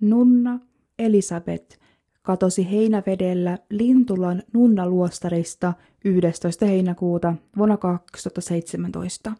[0.00, 0.60] Nunna
[0.98, 1.78] Elisabeth
[2.22, 5.72] katosi heinävedellä Lintulan nunnaluostarista
[6.04, 6.66] 11.
[6.66, 9.32] heinäkuuta vuonna 2017.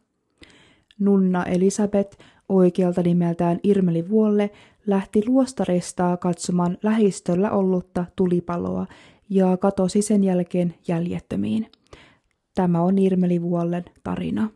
[0.98, 4.50] Nunna Elisabeth, oikealta nimeltään Irmeli Vuolle,
[4.86, 8.86] lähti luostarista katsomaan lähistöllä ollutta tulipaloa
[9.30, 11.70] ja katosi sen jälkeen jäljettömiin.
[12.54, 14.50] Tämä on Irmeli Vuollen tarina.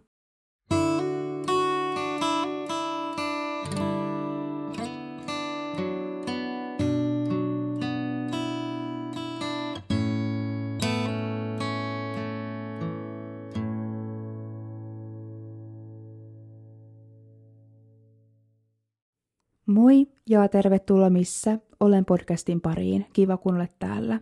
[20.29, 23.07] Ja tervetuloa missä olen podcastin pariin.
[23.13, 24.21] Kiva kun olet täällä.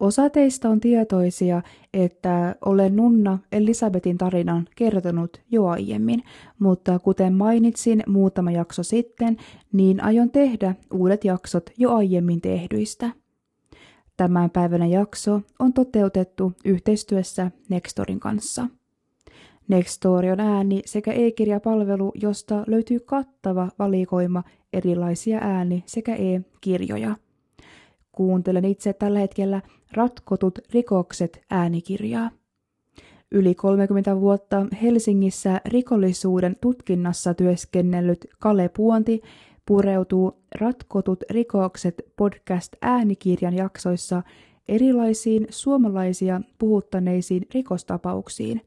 [0.00, 1.62] Osa teistä on tietoisia,
[1.94, 6.22] että olen Nunna Elisabetin tarinan kertonut jo aiemmin,
[6.58, 9.36] mutta kuten mainitsin muutama jakso sitten,
[9.72, 13.10] niin aion tehdä uudet jaksot jo aiemmin tehdyistä.
[14.16, 18.66] Tämän päivänä jakso on toteutettu yhteistyössä Nextorin kanssa.
[19.68, 24.42] Nextory on ääni- sekä e-kirjapalvelu, josta löytyy kattava valikoima
[24.72, 27.16] erilaisia ääni- sekä e-kirjoja.
[28.12, 32.30] Kuuntelen itse tällä hetkellä Ratkotut rikokset äänikirjaa.
[33.32, 39.22] Yli 30 vuotta Helsingissä rikollisuuden tutkinnassa työskennellyt Kale Puonti
[39.66, 44.22] pureutuu Ratkotut rikokset podcast äänikirjan jaksoissa
[44.68, 48.60] erilaisiin suomalaisia puhuttaneisiin rikostapauksiin,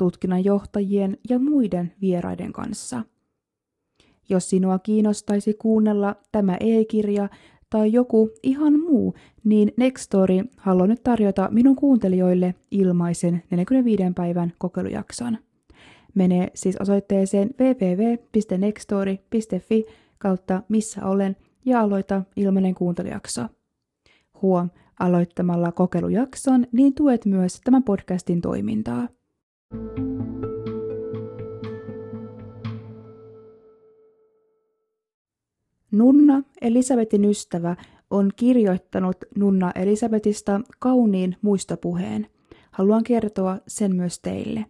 [0.00, 3.02] tutkinnan johtajien ja muiden vieraiden kanssa–
[4.30, 7.28] jos sinua kiinnostaisi kuunnella tämä e-kirja
[7.70, 15.38] tai joku ihan muu, niin Nextory haluaa nyt tarjota minun kuuntelijoille ilmaisen 45 päivän kokeilujakson.
[16.14, 19.84] Mene siis osoitteeseen www.nextory.fi
[20.18, 23.42] kautta missä olen ja aloita ilmainen kuuntelijakso.
[24.42, 29.08] Huom, aloittamalla kokeilujakson, niin tuet myös tämän podcastin toimintaa.
[35.92, 37.76] Nunna, Elisabetin ystävä,
[38.10, 42.26] on kirjoittanut Nunna Elisabetista kauniin muistopuheen.
[42.70, 44.64] Haluan kertoa sen myös teille.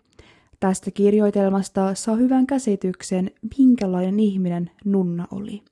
[0.60, 5.62] Tästä kirjoitelmasta saa hyvän käsityksen, minkälainen ihminen Nunna oli.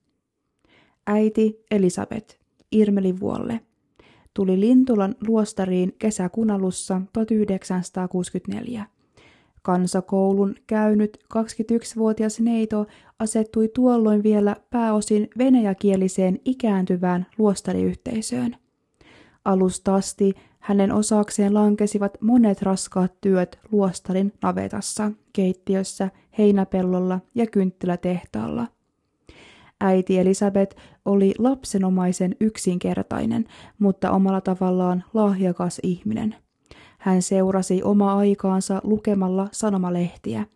[1.06, 2.40] Äiti Elisabet,
[2.72, 3.60] Irmeli Vuolle,
[4.34, 8.97] tuli Lintulan luostariin kesäkunalussa 1964.
[9.62, 12.86] Kansakoulun käynyt 21-vuotias neito
[13.18, 18.56] asettui tuolloin vielä pääosin venäjäkieliseen ikääntyvään luostariyhteisöön.
[19.44, 28.66] Alusta asti hänen osakseen lankesivat monet raskaat työt luostarin navetassa, keittiössä, heinäpellolla ja kynttilätehtaalla.
[29.80, 33.44] Äiti Elisabeth oli lapsenomaisen yksinkertainen,
[33.78, 36.34] mutta omalla tavallaan lahjakas ihminen–
[36.98, 40.46] hän seurasi omaa aikaansa lukemalla sanomalehtiä.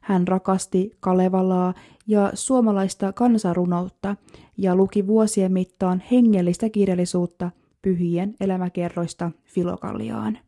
[0.00, 1.74] Hän rakasti Kalevalaa
[2.06, 4.16] ja suomalaista kansarunoutta
[4.58, 7.50] ja luki vuosien mittaan hengellistä kirjallisuutta
[7.82, 10.38] pyhien elämäkerroista Filokalliaan.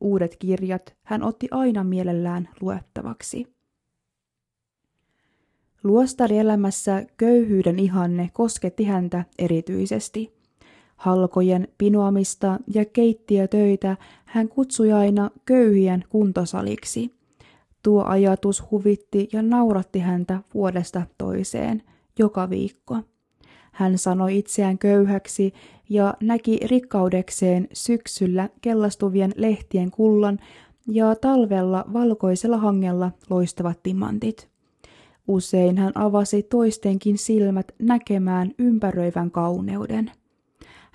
[0.00, 3.46] Uudet kirjat hän otti aina mielellään luettavaksi.
[5.84, 10.32] Luostarielämässä köyhyyden ihanne kosketti häntä erityisesti–
[10.98, 13.96] Halkojen pinoamista ja keittiötöitä
[14.28, 17.14] hän kutsui aina köyhien kuntosaliksi.
[17.82, 21.82] Tuo ajatus huvitti ja nauratti häntä vuodesta toiseen,
[22.18, 22.96] joka viikko.
[23.72, 25.52] Hän sanoi itseään köyhäksi
[25.88, 30.38] ja näki rikkaudekseen syksyllä kellastuvien lehtien kullan
[30.88, 34.48] ja talvella valkoisella hangella loistavat timantit.
[35.28, 40.10] Usein hän avasi toistenkin silmät näkemään ympäröivän kauneuden.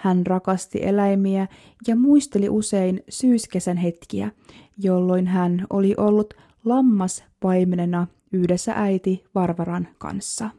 [0.03, 1.47] Hän rakasti eläimiä
[1.87, 4.31] ja muisteli usein syyskesän hetkiä,
[4.77, 6.33] jolloin hän oli ollut
[6.65, 10.49] lammas paimenena yhdessä äiti Varvaran kanssa.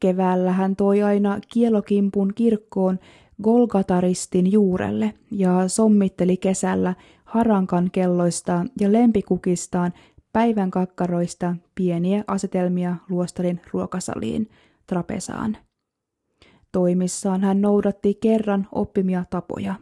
[0.00, 2.98] Keväällä hän toi aina kielokimpun kirkkoon
[3.42, 6.94] Golgataristin juurelle ja sommitteli kesällä
[7.24, 9.92] harankan kelloista ja lempikukistaan
[10.32, 14.50] päivän kakkaroista pieniä asetelmia luostarin ruokasaliin,
[14.86, 15.56] trapesaan.
[16.72, 19.74] Toimissaan hän noudatti kerran oppimia tapoja.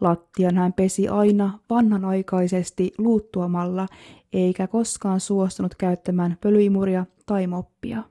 [0.00, 3.86] Lattian hän pesi aina vanhanaikaisesti luuttuamalla,
[4.32, 8.02] eikä koskaan suostunut käyttämään pölyimuria tai moppia.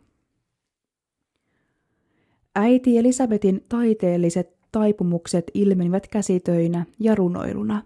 [2.55, 7.83] Äiti Elisabetin taiteelliset taipumukset ilmenivät käsitöinä ja runoiluna.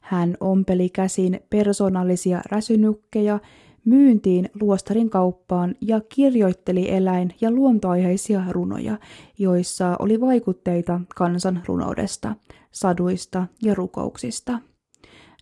[0.00, 3.38] Hän ompeli käsin persoonallisia räsynykkeja,
[3.84, 8.98] myyntiin luostarin kauppaan ja kirjoitteli eläin- ja luontoaiheisia runoja,
[9.38, 12.34] joissa oli vaikutteita kansan runoudesta,
[12.70, 14.58] saduista ja rukouksista.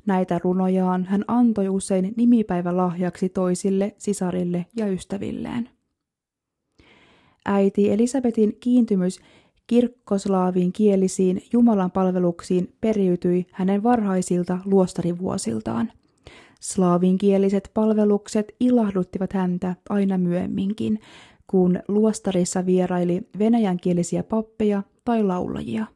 [0.06, 5.68] Näitä runojaan hän antoi usein nimipäivälahjaksi toisille sisarille ja ystävilleen.
[7.46, 9.20] Äiti Elisabetin kiintymys
[9.66, 15.92] kirkkoslaaviin kielisiin Jumalan palveluksiin periytyi hänen varhaisilta luostarivuosiltaan.
[16.60, 21.00] Slaavinkieliset palvelukset ilahduttivat häntä aina myöhemminkin,
[21.46, 25.86] kun luostarissa vieraili venäjänkielisiä pappeja tai laulajia.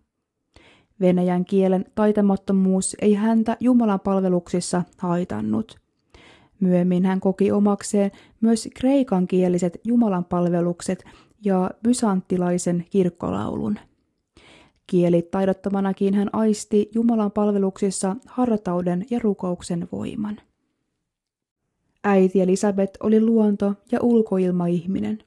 [1.01, 5.79] Venäjän kielen taitamattomuus ei häntä Jumalan palveluksissa haitannut.
[6.61, 8.11] Myöhemmin hän koki omakseen
[8.41, 11.05] myös kreikankieliset Jumalan palvelukset
[11.45, 13.79] ja bysanttilaisen kirkkolaulun.
[14.87, 20.37] Kielitaidottomanakin hän aisti Jumalan palveluksissa hartauden ja rukouksen voiman.
[22.05, 25.19] Äiti Elisabeth oli luonto- ja ulkoilmaihminen.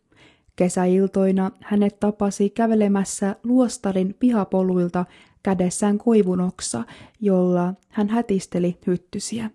[0.55, 5.05] Kesäiltoina hänet tapasi kävelemässä luostarin pihapoluilta
[5.43, 6.83] kädessään koivunoksa,
[7.21, 9.51] jolla hän hätisteli hyttysiä.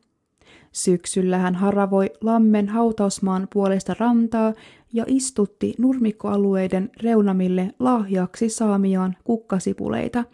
[0.72, 4.52] Syksyllä hän haravoi lammen hautausmaan puolesta rantaa
[4.92, 10.24] ja istutti nurmikkoalueiden reunamille lahjaksi saamiaan kukkasipuleita,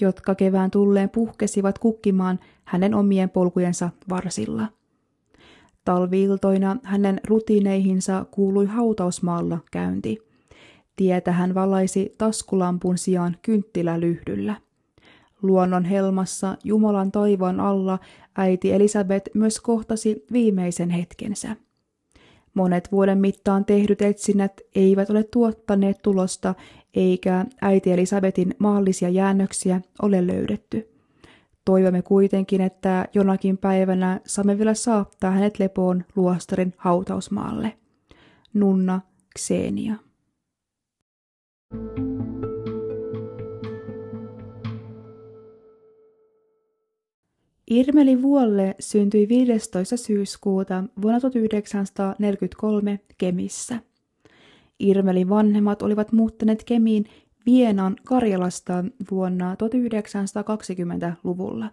[0.00, 4.77] jotka kevään tulleen puhkesivat kukkimaan hänen omien polkujensa varsilla.
[5.88, 10.18] Talviiltoina hänen rutiineihinsa kuului hautausmaalla käynti.
[10.96, 14.54] Tietä hän valaisi taskulampun sijaan kynttilälyhdyllä.
[15.42, 17.98] Luonnon helmassa Jumalan taivaan alla
[18.36, 21.56] äiti Elisabeth myös kohtasi viimeisen hetkensä.
[22.54, 26.54] Monet vuoden mittaan tehdyt etsinnät eivät ole tuottaneet tulosta,
[26.94, 30.97] eikä äiti Elisabetin maallisia jäännöksiä ole löydetty.
[31.68, 37.72] Toivomme kuitenkin, että jonakin päivänä saamme vielä saattaa hänet lepoon luostarin hautausmaalle.
[38.54, 39.00] Nunna
[39.38, 39.94] Xenia.
[47.70, 49.96] Irmeli Vuolle syntyi 15.
[49.96, 53.78] syyskuuta vuonna 1943 Kemissä.
[54.80, 57.04] Irmelin vanhemmat olivat muuttaneet Kemiin
[57.50, 61.70] Vienan Karjalasta vuonna 1920-luvulla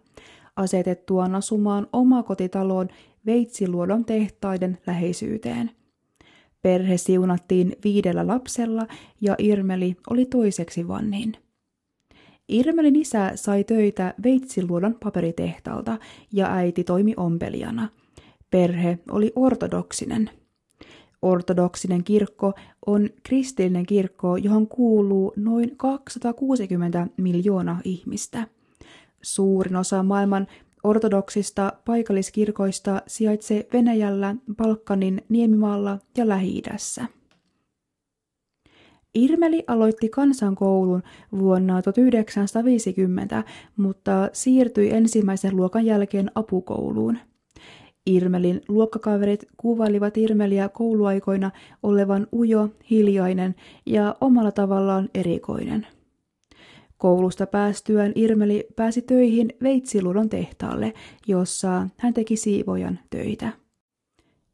[0.55, 2.87] asetettuaan asumaan omakotitaloon
[3.25, 5.71] Veitsiluodon tehtaiden läheisyyteen.
[6.61, 8.87] Perhe siunattiin viidellä lapsella
[9.21, 11.33] ja Irmeli oli toiseksi vanhin.
[12.49, 15.97] Irmelin isä sai töitä Veitsiluodon paperitehtaalta
[16.33, 17.89] ja äiti toimi ompelijana.
[18.51, 20.29] Perhe oli ortodoksinen.
[21.25, 22.53] Ortodoksinen kirkko
[22.85, 28.47] on kristillinen kirkko, johon kuuluu noin 260 miljoonaa ihmistä.
[29.21, 30.47] Suurin osa maailman
[30.83, 37.05] ortodoksista paikalliskirkoista sijaitsee Venäjällä, Balkanin niemimaalla ja Lähi-idässä.
[39.15, 43.43] Irmeli aloitti kansankoulun vuonna 1950,
[43.77, 47.17] mutta siirtyi ensimmäisen luokan jälkeen apukouluun.
[48.05, 51.51] Irmelin luokkakaverit kuvailivat Irmeliä kouluaikoina
[51.83, 53.55] olevan ujo, hiljainen
[53.85, 55.87] ja omalla tavallaan erikoinen.
[56.97, 60.93] Koulusta päästyään Irmeli pääsi töihin Veitsiludon tehtaalle,
[61.27, 63.49] jossa hän teki siivojan töitä.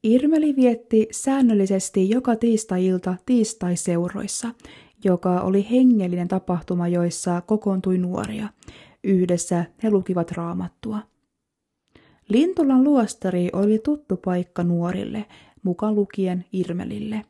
[0.03, 4.49] Irmeli vietti säännöllisesti joka tiistai-ilta tiistaiseuroissa,
[5.03, 8.47] joka oli hengellinen tapahtuma, joissa kokoontui nuoria.
[9.03, 11.10] Yhdessä he lukivat raamattua.
[12.31, 15.25] Lintulan luostari oli tuttu paikka nuorille,
[15.63, 17.21] mukaan lukien Irmelille.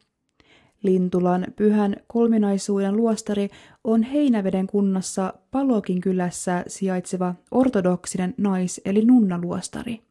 [0.84, 3.50] Lintulan pyhän kolminaisuuden luostari
[3.84, 10.02] on Heinäveden kunnassa Palokin kylässä sijaitseva ortodoksinen nais- eli nunnaluostari.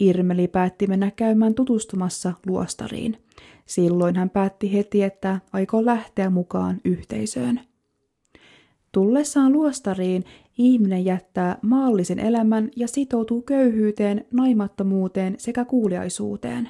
[0.00, 3.16] Irmeli päätti mennä käymään tutustumassa luostariin.
[3.66, 7.60] Silloin hän päätti heti, että aikoo lähteä mukaan yhteisöön.
[8.92, 10.24] Tullessaan luostariin
[10.58, 16.68] ihminen jättää maallisen elämän ja sitoutuu köyhyyteen, naimattomuuteen sekä kuuliaisuuteen.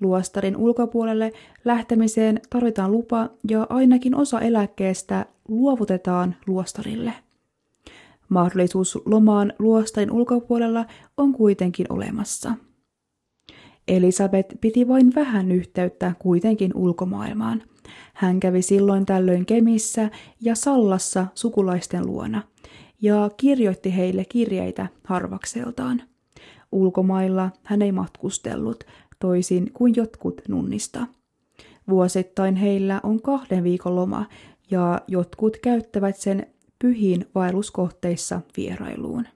[0.00, 1.32] Luostarin ulkopuolelle
[1.64, 7.12] lähtemiseen tarvitaan lupa ja ainakin osa eläkkeestä luovutetaan luostarille.
[8.28, 10.86] Mahdollisuus lomaan luostarin ulkopuolella
[11.16, 12.54] on kuitenkin olemassa.
[13.88, 17.62] Elisabeth piti vain vähän yhteyttä kuitenkin ulkomaailmaan.
[18.14, 20.10] Hän kävi silloin tällöin Kemissä
[20.40, 22.42] ja Sallassa sukulaisten luona
[23.02, 26.02] ja kirjoitti heille kirjeitä harvakseltaan.
[26.72, 28.84] Ulkomailla hän ei matkustellut,
[29.18, 31.06] toisin kuin jotkut nunnista.
[31.88, 34.26] Vuosittain heillä on kahden viikon loma
[34.70, 36.46] ja jotkut käyttävät sen
[36.78, 39.26] pyhiin vaelluskohteissa vierailuun.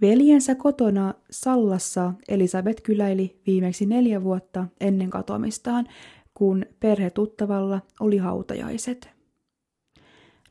[0.00, 5.86] Veljensä kotona Sallassa Elisabeth kyläili viimeksi neljä vuotta ennen katoamistaan,
[6.34, 9.19] kun perhetuttavalla oli hautajaiset.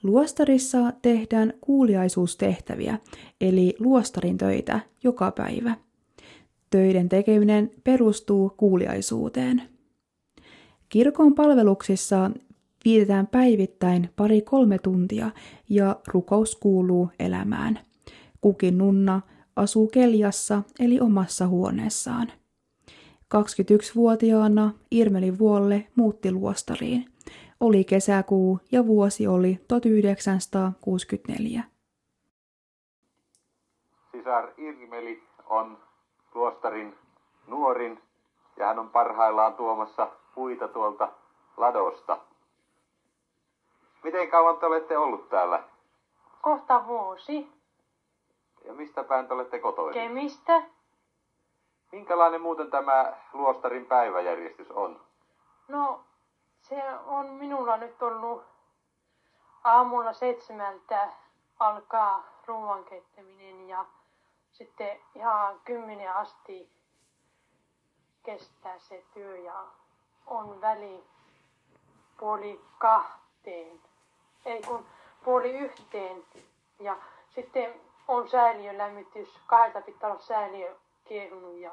[0.04, 3.00] Luostarissa tehdään kuuliaisuustehtäviä,
[3.42, 5.76] eli luostarin töitä, joka päivä.
[6.70, 9.62] Töiden tekeminen perustuu kuuliaisuuteen.
[10.90, 12.32] Kirkon palveluksissa
[12.86, 15.32] vietetään päivittäin pari-kolme tuntia
[15.70, 17.80] ja rukous kuuluu elämään.
[18.42, 19.22] Kukin nunna
[19.56, 22.32] asuu keljassa eli omassa huoneessaan.
[23.36, 27.06] 21-vuotiaana Irmeli Vuolle muutti luostariin.
[27.60, 31.64] Oli kesäkuu ja vuosi oli 1964.
[34.12, 35.78] Sisar Irmeli on
[36.36, 36.98] luostarin
[37.48, 38.02] nuorin
[38.58, 41.12] ja hän on parhaillaan tuomassa puita tuolta
[41.58, 42.18] ladosta.
[44.04, 45.64] Miten kauan te olette ollut täällä?
[46.42, 47.48] Kohta vuosi.
[48.66, 50.02] Ja mistä päin te olette kotoisin?
[50.02, 50.64] Kemistä.
[51.92, 55.02] Minkälainen muuten tämä luostarin päiväjärjestys on?
[55.68, 56.02] No,
[56.70, 58.44] se on minulla nyt ollut
[59.64, 61.10] aamulla seitsemältä
[61.60, 63.86] alkaa ruoan keittäminen ja
[64.52, 66.70] sitten ihan kymmenen asti
[68.24, 69.66] kestää se työ ja
[70.28, 71.04] on väli
[72.18, 73.82] puoli kahteen,
[74.46, 74.86] ei kun
[75.24, 76.26] puoli yhteen.
[76.80, 76.96] Ja
[77.30, 81.72] sitten on säiliölämmitys, kahdelta pitää olla säiliö kiehunut ja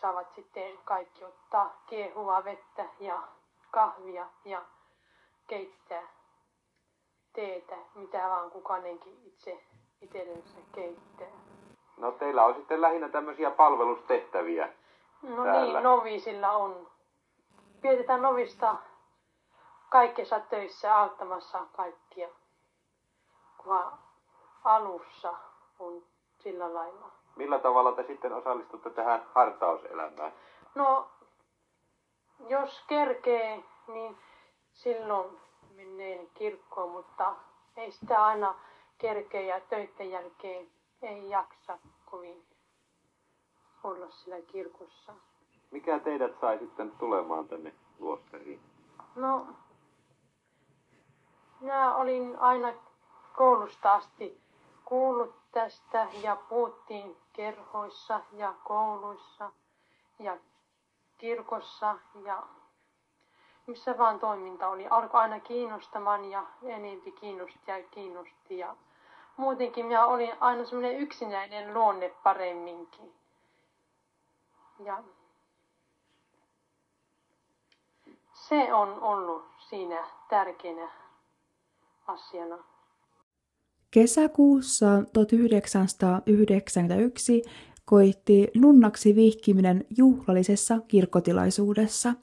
[0.00, 3.22] saavat sitten kaikki ottaa kiehuvaa vettä ja
[3.74, 4.62] kahvia ja
[5.46, 6.02] keittää
[7.32, 9.64] teetä, mitä vaan kukainenkin itse
[10.00, 11.26] itsellensä keittää.
[11.96, 14.68] No teillä on sitten lähinnä tämmöisiä palvelustehtäviä.
[15.22, 15.72] No täällä.
[15.72, 16.86] niin, novisilla on.
[17.80, 18.76] Pidetään novista
[19.88, 22.28] kaikessa töissä auttamassa kaikkia,
[23.58, 23.92] kunhan
[24.64, 25.34] alussa
[25.78, 26.02] on
[26.38, 27.10] sillä lailla.
[27.36, 30.32] Millä tavalla te sitten osallistutte tähän hartauselämään?
[30.74, 31.08] No,
[32.48, 34.16] jos kerkee, niin
[34.72, 35.40] silloin
[35.74, 37.36] menee kirkkoon, mutta
[37.76, 38.54] ei sitä aina
[38.98, 40.66] kerkeä ja töiden jälkeen
[41.02, 42.44] ei jaksa kovin
[43.84, 45.12] olla siellä kirkossa.
[45.70, 48.60] Mikä teidät sai sitten tulemaan tänne luostariin?
[49.16, 49.46] No,
[51.60, 52.72] minä olin aina
[53.36, 54.40] koulusta asti
[54.84, 59.52] kuullut tästä ja puhuttiin kerhoissa ja kouluissa
[60.18, 60.36] ja
[61.18, 62.42] kirkossa ja
[63.66, 64.86] missä vaan toiminta oli.
[64.90, 68.58] Alkoi aina kiinnostamaan ja enempi kiinnosti ja kiinnosti.
[68.58, 68.76] Ja
[69.36, 73.12] muutenkin minä olin aina semmoinen yksinäinen luonne paremminkin.
[74.84, 75.04] Ja
[78.32, 80.90] se on ollut siinä tärkeänä
[82.06, 82.58] asiana.
[83.90, 87.42] Kesäkuussa 1991
[87.84, 92.14] koitti nunnaksi vihkiminen juhlallisessa kirkkotilaisuudessa.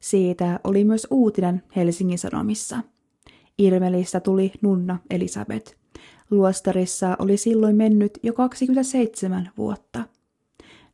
[0.00, 2.80] Siitä oli myös uutinen Helsingin Sanomissa.
[3.58, 5.74] Irmelistä tuli nunna Elisabeth.
[6.30, 10.04] Luostarissa oli silloin mennyt jo 27 vuotta.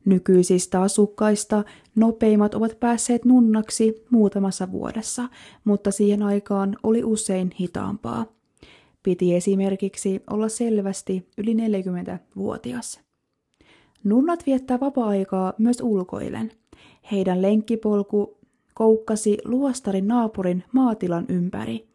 [0.05, 1.63] Nykyisistä asukkaista
[1.95, 5.29] nopeimmat ovat päässeet nunnaksi muutamassa vuodessa,
[5.63, 8.25] mutta siihen aikaan oli usein hitaampaa.
[9.03, 13.10] Piti esimerkiksi olla selvästi yli 40-vuotias.
[14.03, 16.51] Nunnat viettää vapaa-aikaa myös ulkoilen.
[17.11, 18.37] Heidän lenkkipolku
[18.73, 21.87] koukkasi luostarin naapurin maatilan ympäri.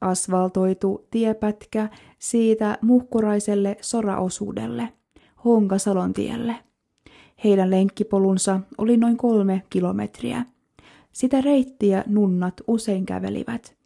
[0.00, 1.88] Asfaltoitu tiepätkä
[2.18, 4.88] siitä muhkuraiselle soraosuudelle,
[5.44, 6.56] Honkasalon tielle.
[7.44, 10.44] Heidän lenkkipolunsa oli noin kolme kilometriä.
[11.12, 13.76] Sitä reittiä nunnat usein kävelivät.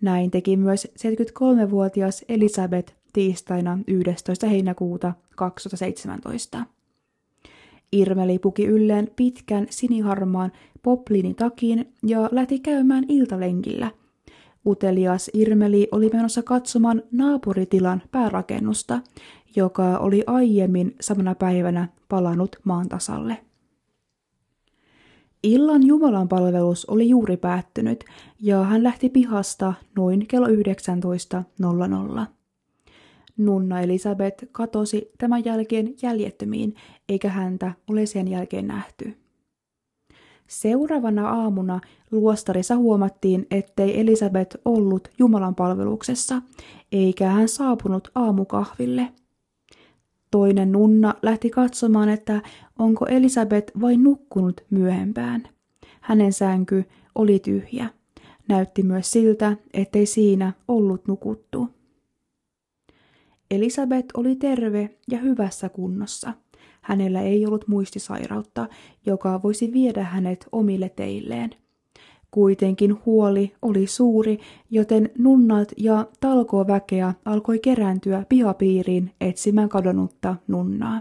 [0.00, 4.46] Näin teki myös 73-vuotias Elisabeth tiistaina 11.
[4.46, 6.66] heinäkuuta 2017.
[7.92, 13.90] Irmeli puki ylleen pitkän siniharmaan popliinitakin ja lähti käymään iltalenkillä.
[14.66, 19.00] Utelias Irmeli oli menossa katsomaan naapuritilan päärakennusta,
[19.56, 23.36] joka oli aiemmin samana päivänä palannut maan tasalle.
[25.42, 28.04] Illan Jumalan palvelus oli juuri päättynyt
[28.40, 32.26] ja hän lähti pihasta noin kello 19.00.
[33.36, 36.74] Nunna Elisabeth katosi tämän jälkeen jäljettömiin,
[37.08, 39.16] eikä häntä ole sen jälkeen nähty.
[40.46, 46.42] Seuraavana aamuna luostarissa huomattiin, ettei Elisabeth ollut Jumalan palveluksessa,
[46.92, 49.08] eikä hän saapunut aamukahville.
[50.30, 52.42] Toinen nunna lähti katsomaan, että
[52.78, 55.48] onko Elisabeth vain nukkunut myöhempään.
[56.00, 57.88] Hänen sänky oli tyhjä.
[58.48, 61.73] Näytti myös siltä, ettei siinä ollut nukuttu.
[63.54, 66.32] Elisabeth oli terve ja hyvässä kunnossa.
[66.80, 68.68] Hänellä ei ollut muistisairautta,
[69.06, 71.50] joka voisi viedä hänet omille teilleen.
[72.30, 74.38] Kuitenkin huoli oli suuri,
[74.70, 81.00] joten nunnat ja talkooväkeä alkoi kerääntyä pihapiiriin etsimään kadonnutta nunnaa.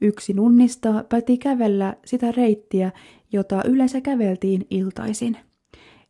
[0.00, 2.92] Yksi nunnista päätti kävellä sitä reittiä,
[3.32, 5.36] jota yleensä käveltiin iltaisin.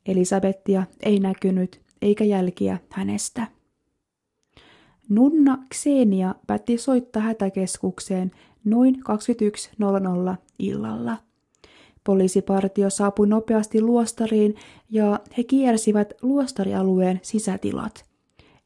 [0.06, 3.57] Elisabettia ei näkynyt eikä jälkiä hänestä.
[5.08, 8.30] Nunna Xenia päätti soittaa hätäkeskukseen
[8.64, 11.16] noin 21.00 illalla.
[12.04, 14.56] Poliisipartio saapui nopeasti luostariin
[14.90, 18.04] ja he kiersivät luostarialueen sisätilat.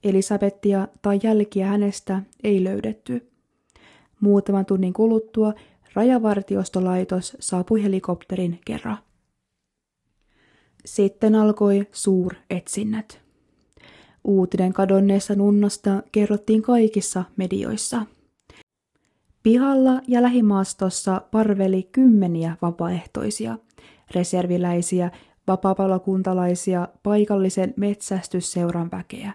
[0.05, 3.29] Elisabettia tai jälkiä hänestä ei löydetty.
[4.21, 5.55] Muutaman tunnin kuluttua
[5.95, 8.99] rajavartiostolaitos saapui helikopterin kerran.
[10.85, 13.22] Sitten alkoi suuretsinnät.
[14.25, 18.07] Uutinen kadonneessa nunnasta kerrottiin kaikissa medioissa.
[19.43, 23.59] Pihalla ja lähimaastossa parveli kymmeniä vapaaehtoisia,
[24.15, 25.11] reserviläisiä,
[25.47, 29.33] vapaapalokuntalaisia, paikallisen metsästysseuran väkeä,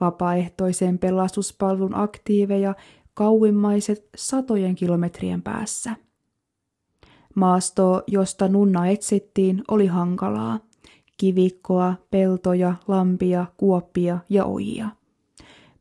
[0.00, 2.74] vapaaehtoisen pelastuspalvelun aktiiveja,
[3.14, 5.96] kauimmaiset satojen kilometrien päässä.
[7.34, 10.60] Maasto, josta nunna etsittiin, oli hankalaa.
[11.16, 14.88] Kivikkoa, peltoja, lampia, kuoppia ja ojia.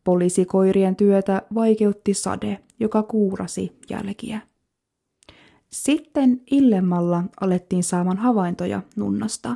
[0.03, 4.41] Poliisikoirien työtä vaikeutti sade, joka kuurasi jälkiä.
[5.69, 9.55] Sitten illemmalla alettiin saamaan havaintoja nunnasta.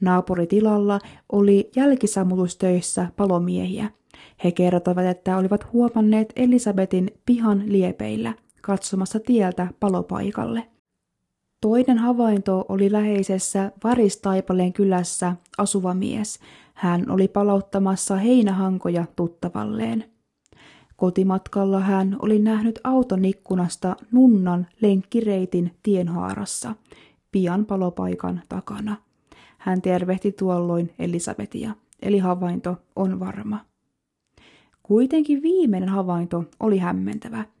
[0.00, 0.98] Naapuritilalla
[1.32, 3.90] oli jälkisammutustöissä palomiehiä.
[4.44, 10.66] He kertoivat, että olivat huomanneet Elisabetin pihan liepeillä katsomassa tieltä palopaikalle.
[11.66, 16.38] Toinen havainto oli läheisessä Varistaipaleen kylässä asuva mies.
[16.74, 20.04] Hän oli palauttamassa heinähankoja tuttavalleen.
[20.96, 26.74] Kotimatkalla hän oli nähnyt auton ikkunasta nunnan lenkkireitin tienhaarassa,
[27.32, 28.96] pian palopaikan takana.
[29.58, 33.60] Hän tervehti tuolloin Elisabetia, eli havainto on varma.
[34.82, 37.44] Kuitenkin viimeinen havainto oli hämmentävä–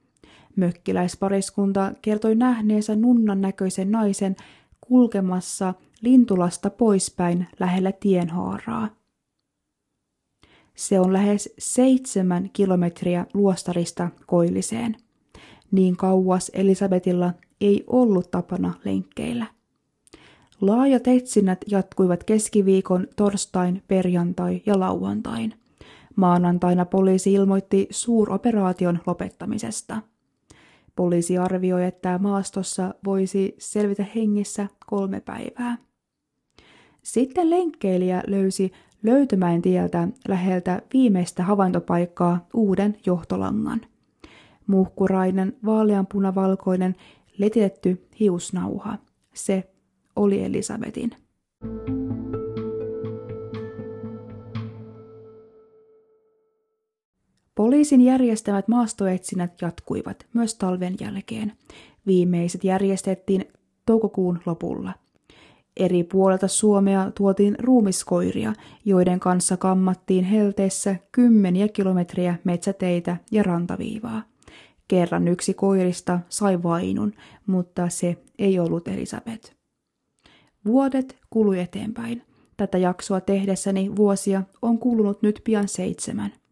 [0.56, 4.36] Mökkiläispariskunta kertoi nähneensä nunnan näköisen naisen
[4.80, 8.88] kulkemassa lintulasta poispäin lähellä tienhaaraa.
[10.74, 14.96] Se on lähes seitsemän kilometriä luostarista koilliseen.
[15.70, 19.46] Niin kauas Elisabetilla ei ollut tapana lenkkeillä.
[20.60, 25.54] Laajat etsinnät jatkuivat keskiviikon, torstain, perjantai ja lauantain.
[26.16, 30.02] Maanantaina poliisi ilmoitti suuroperaation lopettamisesta–
[30.96, 35.78] Poliisi arvioi, että maastossa voisi selvitä hengissä kolme päivää.
[37.02, 43.80] Sitten lenkkeilijä löysi löytämään tieltä läheltä viimeistä havaintopaikkaa uuden johtolangan.
[44.66, 46.96] Muhkurainen, vaaleanpunavalkoinen,
[47.38, 48.98] letitetty hiusnauha.
[49.34, 49.70] Se
[50.16, 51.10] oli Elisabetin.
[57.66, 61.52] Poliisin järjestämät maastoetsinnät jatkuivat myös talven jälkeen.
[62.06, 63.44] Viimeiset järjestettiin
[63.86, 64.92] toukokuun lopulla.
[65.76, 68.52] Eri puolilta Suomea tuotiin ruumiskoiria,
[68.84, 74.22] joiden kanssa kammattiin helteessä kymmeniä kilometriä metsäteitä ja rantaviivaa.
[74.88, 77.12] Kerran yksi koirista sai vainun,
[77.46, 79.52] mutta se ei ollut Elisabeth.
[80.64, 82.22] Vuodet kului eteenpäin.
[82.56, 86.32] Tätä jaksoa tehdessäni vuosia on kulunut nyt pian seitsemän–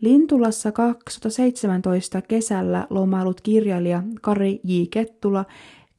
[0.00, 4.82] Lintulassa 2017 kesällä lomailut kirjailija Kari J.
[4.90, 5.44] Kettula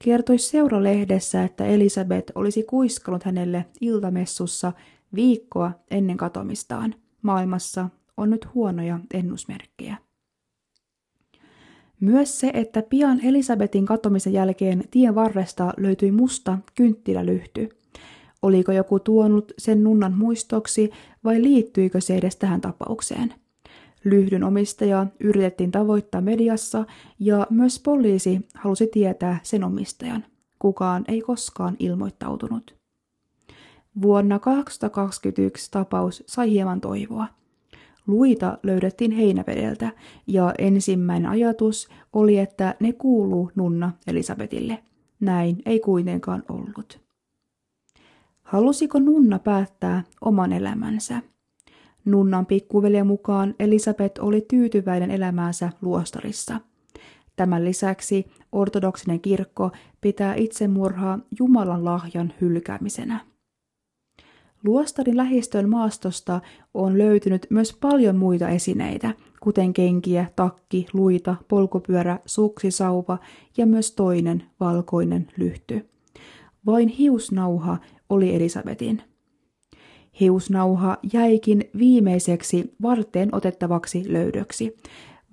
[0.03, 4.73] kertoi seuralehdessä, että Elisabeth olisi kuiskanut hänelle iltamessussa
[5.15, 6.95] viikkoa ennen katomistaan.
[7.21, 9.97] Maailmassa on nyt huonoja ennusmerkkejä.
[11.99, 17.69] Myös se, että pian Elisabetin katomisen jälkeen tien varresta löytyi musta kynttilälyhty.
[18.41, 20.91] Oliko joku tuonut sen nunnan muistoksi
[21.23, 23.33] vai liittyykö se edes tähän tapaukseen?
[24.03, 26.85] Lyhdyn omistajaa yritettiin tavoittaa mediassa
[27.19, 30.25] ja myös poliisi halusi tietää sen omistajan.
[30.59, 32.75] Kukaan ei koskaan ilmoittautunut.
[34.01, 37.27] Vuonna 2021 tapaus sai hieman toivoa.
[38.07, 39.91] Luita löydettiin heinävedeltä
[40.27, 44.83] ja ensimmäinen ajatus oli, että ne kuuluu nunna Elisabetille.
[45.19, 46.99] Näin ei kuitenkaan ollut.
[48.41, 51.21] Halusiko nunna päättää oman elämänsä?
[52.05, 56.59] Nunnan pikkuveljen mukaan Elisabeth oli tyytyväinen elämäänsä luostarissa.
[57.35, 63.19] Tämän lisäksi ortodoksinen kirkko pitää itsemurhaa Jumalan lahjan hylkäämisenä.
[64.63, 66.41] Luostarin lähistön maastosta
[66.73, 73.19] on löytynyt myös paljon muita esineitä, kuten kenkiä, takki, luita, polkupyörä, suksisauva
[73.57, 75.89] ja myös toinen valkoinen lyhty.
[76.65, 77.77] Vain hiusnauha
[78.09, 79.01] oli Elisabetin.
[80.19, 84.77] Hiusnauha jäikin viimeiseksi varteen otettavaksi löydöksi,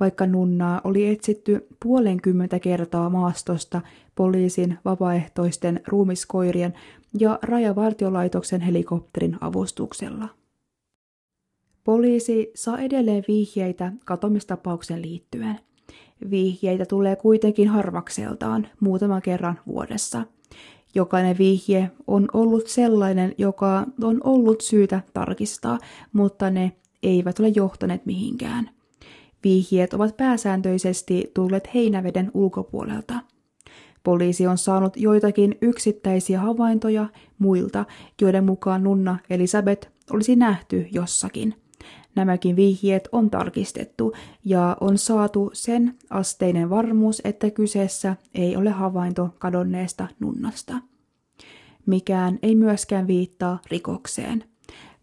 [0.01, 3.81] vaikka nunnaa oli etsitty puolenkymmentä kertaa maastosta
[4.15, 6.75] poliisin, vapaaehtoisten ruumiskoirien
[7.19, 10.29] ja rajavartiolaitoksen helikopterin avustuksella.
[11.85, 15.61] Poliisi saa edelleen vihjeitä katomistapauksen liittyen.
[16.31, 20.25] Vihjeitä tulee kuitenkin harvakseltaan muutaman kerran vuodessa.
[20.95, 25.79] Jokainen vihje on ollut sellainen, joka on ollut syytä tarkistaa,
[26.13, 26.73] mutta ne
[27.03, 28.71] eivät ole johtaneet mihinkään.
[29.45, 33.15] Vihjeet ovat pääsääntöisesti tulleet heinäveden ulkopuolelta.
[34.05, 37.07] Poliisi on saanut joitakin yksittäisiä havaintoja
[37.39, 37.85] muilta,
[38.21, 41.55] joiden mukaan nunna Elisabeth olisi nähty jossakin.
[42.15, 44.13] Nämäkin vihjeet on tarkistettu
[44.45, 50.75] ja on saatu sen asteinen varmuus, että kyseessä ei ole havainto kadonneesta nunnasta.
[51.87, 54.45] Mikään ei myöskään viittaa rikokseen.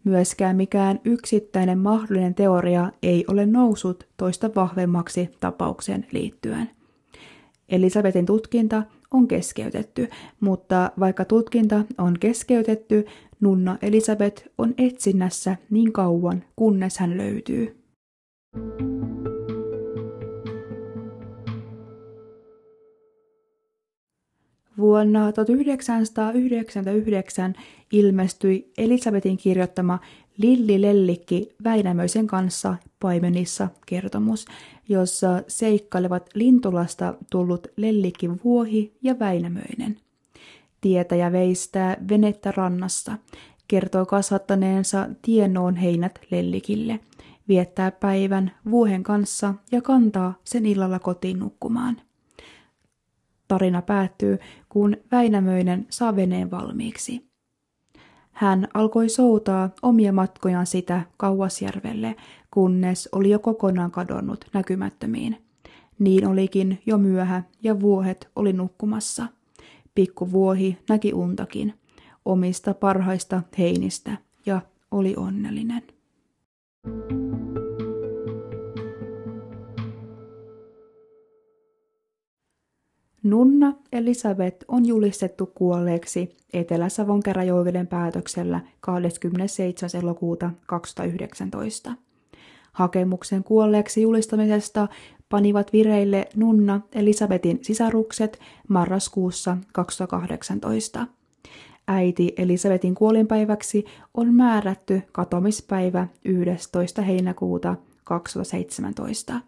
[0.04, 6.70] Myöskään mikään yksittäinen mahdollinen teoria ei ole noussut toista vahvemmaksi tapaukseen liittyen.
[7.68, 8.82] Elisabetin tutkinta
[9.16, 10.08] on keskeytetty,
[10.40, 13.06] mutta vaikka tutkinta on keskeytetty,
[13.40, 17.82] nunna Elisabeth on etsinnässä niin kauan, kunnes hän löytyy.
[24.78, 27.54] Vuonna 1999
[27.92, 29.98] ilmestyi Elisabetin kirjoittama
[30.36, 34.44] Lilli Lellikki Väinämöisen kanssa paimenissa kertomus,
[34.88, 39.96] jossa seikkailevat Lintulasta tullut Lellikki Vuohi ja Väinämöinen.
[40.80, 43.18] Tietäjä veistää venettä rannassa,
[43.68, 47.00] kertoo kasvattaneensa tienoon heinät Lellikille,
[47.48, 51.96] viettää päivän vuohen kanssa ja kantaa sen illalla kotiin nukkumaan.
[53.48, 57.25] Tarina päättyy, kun Väinämöinen saa veneen valmiiksi.
[58.36, 62.16] Hän alkoi soutaa omia matkojaan sitä Kauasjärvelle,
[62.50, 65.36] kunnes oli jo kokonaan kadonnut näkymättömiin.
[65.98, 69.26] Niin olikin jo myöhä ja vuohet oli nukkumassa.
[69.94, 71.74] Pikku vuohi näki untakin,
[72.24, 75.82] omista parhaista heinistä, ja oli onnellinen.
[83.26, 90.02] Nunna Elisabeth on julistettu kuolleeksi Etelä-Savon käräjäoikeuden päätöksellä 27.
[90.02, 91.92] elokuuta 2019.
[92.72, 94.88] Hakemuksen kuolleeksi julistamisesta
[95.28, 101.06] panivat vireille Nunna Elisabetin sisarukset marraskuussa 2018.
[101.88, 103.84] Äiti Elisabetin kuolinpäiväksi
[104.14, 107.02] on määrätty katomispäivä 11.
[107.02, 109.40] heinäkuuta 2017.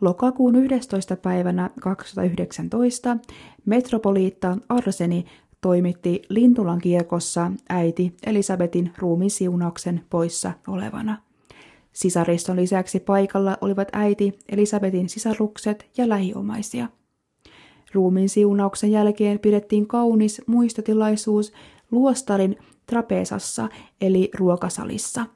[0.00, 1.16] Lokakuun 11.
[1.16, 3.16] päivänä 2019
[3.66, 5.24] metropoliitta Arseni
[5.60, 11.18] toimitti Lintulan kirkossa äiti Elisabetin ruumin siunauksen poissa olevana.
[11.92, 16.88] Sisariston lisäksi paikalla olivat äiti Elisabetin sisarukset ja lähiomaisia.
[17.94, 21.52] Ruumin siunauksen jälkeen pidettiin kaunis muistotilaisuus
[21.90, 23.68] Luostarin trapesassa
[24.00, 25.26] eli ruokasalissa.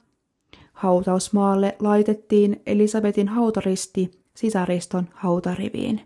[0.72, 6.00] Hautausmaalle laitettiin Elisabetin hautaristi sisariston hautariviin.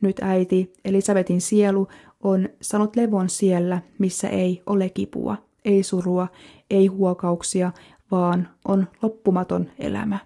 [0.00, 1.88] Nyt äiti Elisabetin sielu
[2.22, 6.28] on saanut levon siellä, missä ei ole kipua, ei surua,
[6.70, 7.72] ei huokauksia,
[8.10, 10.18] vaan on loppumaton elämä.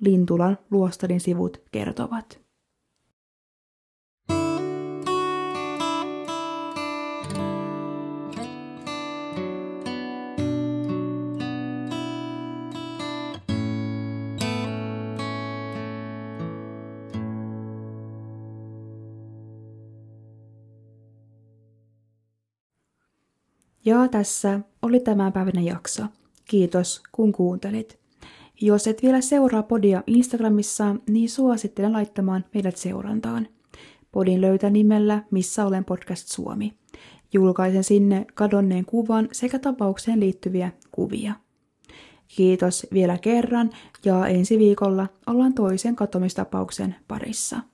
[0.00, 2.41] Lintulan luostarin sivut kertovat.
[23.92, 25.00] Ja tässä oli
[25.32, 26.02] päivänä jakso.
[26.44, 27.98] Kiitos kun kuuntelit.
[28.60, 33.48] Jos et vielä seuraa podia Instagramissa, niin suosittelen laittamaan meidät seurantaan.
[34.12, 36.72] Podin löytää nimellä Missä olen podcast Suomi.
[37.32, 41.34] Julkaisen sinne kadonneen kuvan sekä tapaukseen liittyviä kuvia.
[42.28, 43.70] Kiitos vielä kerran
[44.04, 47.71] ja ensi viikolla ollaan toisen katomistapauksen parissa.